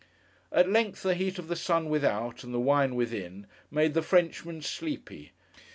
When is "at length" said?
0.51-1.03